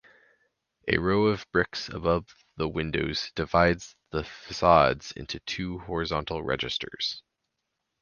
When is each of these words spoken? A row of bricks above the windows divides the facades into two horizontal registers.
A 0.87 0.97
row 0.97 1.27
of 1.27 1.45
bricks 1.51 1.87
above 1.87 2.25
the 2.57 2.67
windows 2.67 3.31
divides 3.35 3.95
the 4.09 4.23
facades 4.23 5.11
into 5.11 5.39
two 5.41 5.77
horizontal 5.81 6.41
registers. 6.43 7.21